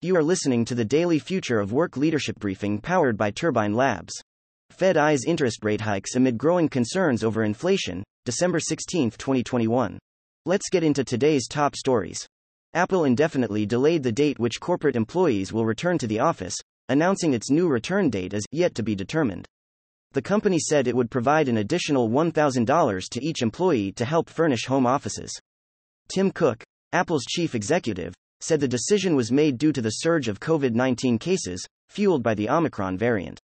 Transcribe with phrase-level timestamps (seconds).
[0.00, 4.12] You are listening to the daily Future of Work Leadership Briefing powered by Turbine Labs.
[4.70, 9.98] Fed eyes interest rate hikes amid growing concerns over inflation, December 16, 2021.
[10.46, 12.24] Let's get into today's top stories.
[12.74, 16.54] Apple indefinitely delayed the date which corporate employees will return to the office,
[16.88, 19.46] announcing its new return date is yet to be determined.
[20.12, 24.66] The company said it would provide an additional $1,000 to each employee to help furnish
[24.66, 25.32] home offices.
[26.08, 26.62] Tim Cook,
[26.94, 31.18] Apple's chief executive, said the decision was made due to the surge of COVID 19
[31.18, 33.38] cases, fueled by the Omicron variant.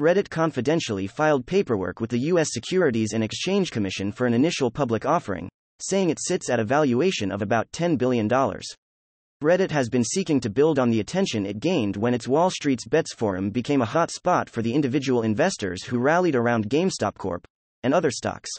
[0.00, 2.48] Reddit confidentially filed paperwork with the U.S.
[2.50, 5.48] Securities and Exchange Commission for an initial public offering,
[5.80, 8.28] saying it sits at a valuation of about $10 billion.
[8.28, 12.86] Reddit has been seeking to build on the attention it gained when its Wall Street's
[12.86, 17.46] Bets forum became a hot spot for the individual investors who rallied around GameStop Corp.
[17.84, 18.50] and other stocks.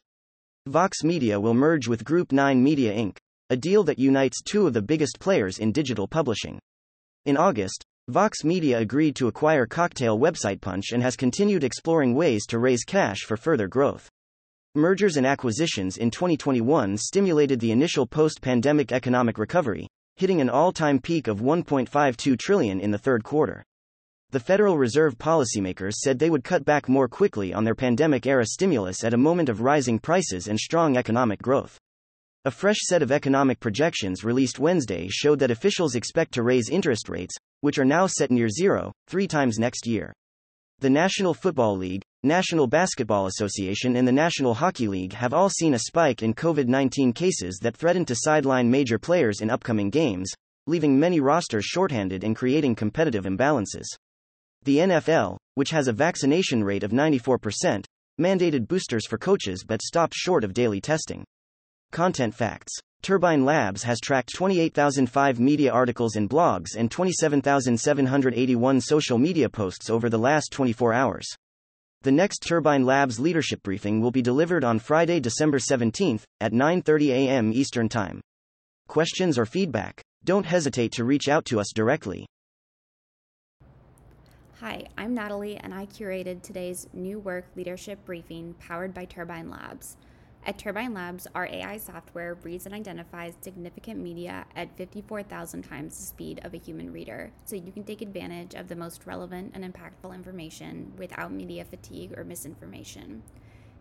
[0.68, 3.18] Vox Media will merge with Group 9 Media Inc.,
[3.54, 6.58] a deal that unites two of the biggest players in digital publishing.
[7.26, 12.48] In August, Vox Media agreed to acquire cocktail website Punch and has continued exploring ways
[12.48, 14.10] to raise cash for further growth.
[14.74, 21.28] Mergers and acquisitions in 2021 stimulated the initial post-pandemic economic recovery, hitting an all-time peak
[21.28, 23.64] of 1.52 trillion in the third quarter.
[24.32, 29.04] The Federal Reserve policymakers said they would cut back more quickly on their pandemic-era stimulus
[29.04, 31.78] at a moment of rising prices and strong economic growth.
[32.46, 37.08] A fresh set of economic projections released Wednesday showed that officials expect to raise interest
[37.08, 40.12] rates, which are now set near zero, three times next year.
[40.80, 45.74] The National Football League, National Basketball Association, and the National Hockey League have all seen
[45.74, 50.30] a spike in COVID 19 cases that threaten to sideline major players in upcoming games,
[50.68, 53.86] leaving many rosters shorthanded and creating competitive imbalances.
[54.64, 57.86] The NFL, which has a vaccination rate of 94%,
[58.20, 61.24] mandated boosters for coaches but stopped short of daily testing.
[61.94, 69.48] Content facts Turbine Labs has tracked 28,005 media articles and blogs and 27,781 social media
[69.48, 71.28] posts over the last 24 hours.
[72.02, 77.10] The next Turbine Labs leadership briefing will be delivered on Friday, December 17th at 9:30
[77.10, 77.54] a.m.
[77.54, 78.22] Eastern Time.
[78.88, 80.02] Questions or feedback?
[80.24, 82.26] Don't hesitate to reach out to us directly.
[84.62, 89.96] Hi, I'm Natalie and I curated today's new work leadership briefing powered by Turbine Labs.
[90.46, 96.04] At Turbine Labs, our AI software reads and identifies significant media at 54,000 times the
[96.04, 99.64] speed of a human reader, so you can take advantage of the most relevant and
[99.64, 103.24] impactful information without media fatigue or misinformation.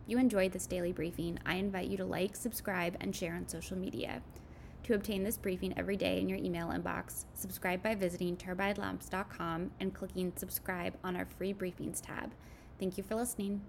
[0.04, 3.48] If you enjoyed this daily briefing, I invite you to like, subscribe, and share on
[3.48, 4.22] social media.
[4.84, 9.94] To obtain this briefing every day in your email inbox, subscribe by visiting turbinelabs.com and
[9.94, 12.32] clicking subscribe on our free briefings tab.
[12.78, 13.62] Thank you for listening.